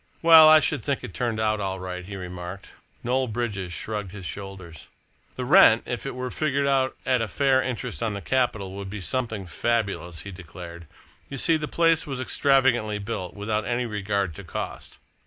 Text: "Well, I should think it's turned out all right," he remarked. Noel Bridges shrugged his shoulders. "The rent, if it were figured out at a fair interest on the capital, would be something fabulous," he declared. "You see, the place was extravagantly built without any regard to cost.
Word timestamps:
"Well, 0.23 0.49
I 0.49 0.59
should 0.59 0.83
think 0.83 1.03
it's 1.03 1.15
turned 1.15 1.39
out 1.39 1.59
all 1.59 1.79
right," 1.79 2.03
he 2.03 2.15
remarked. 2.15 2.71
Noel 3.03 3.27
Bridges 3.27 3.71
shrugged 3.71 4.13
his 4.13 4.25
shoulders. 4.25 4.87
"The 5.35 5.45
rent, 5.45 5.83
if 5.85 6.07
it 6.07 6.15
were 6.15 6.31
figured 6.31 6.65
out 6.65 6.95
at 7.05 7.21
a 7.21 7.27
fair 7.27 7.61
interest 7.61 8.01
on 8.01 8.15
the 8.15 8.19
capital, 8.21 8.71
would 8.71 8.89
be 8.89 8.99
something 8.99 9.45
fabulous," 9.45 10.21
he 10.21 10.31
declared. 10.31 10.87
"You 11.29 11.37
see, 11.37 11.55
the 11.55 11.67
place 11.67 12.07
was 12.07 12.19
extravagantly 12.19 12.97
built 12.97 13.35
without 13.35 13.63
any 13.63 13.85
regard 13.85 14.33
to 14.37 14.43
cost. 14.43 14.97